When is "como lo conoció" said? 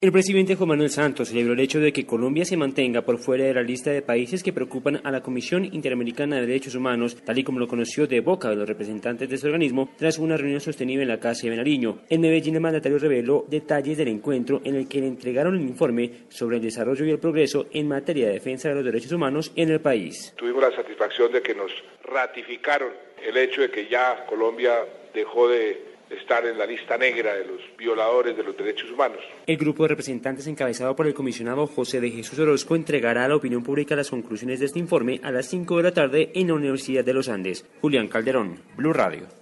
7.42-8.06